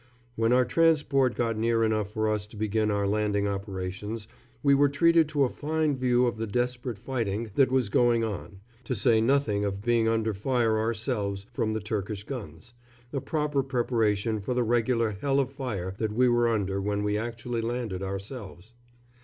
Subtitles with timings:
[0.35, 4.27] When our transport got near enough for us to begin our landing operations
[4.63, 8.61] we were treated to a fine view of the desperate fighting that was going on,
[8.85, 12.73] to say nothing of being under fire ourselves from the Turkish guns,
[13.13, 17.15] a proper preparation for the regular hell of fire that we were under when we
[17.15, 18.73] actually landed ourselves.